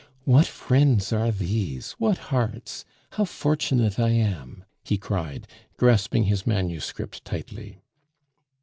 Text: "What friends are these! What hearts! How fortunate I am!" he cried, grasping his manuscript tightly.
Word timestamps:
"What 0.23 0.47
friends 0.47 1.13
are 1.13 1.29
these! 1.31 1.91
What 1.99 2.17
hearts! 2.33 2.85
How 3.11 3.23
fortunate 3.25 3.99
I 3.99 4.09
am!" 4.09 4.63
he 4.83 4.97
cried, 4.97 5.47
grasping 5.77 6.23
his 6.23 6.47
manuscript 6.47 7.23
tightly. 7.23 7.77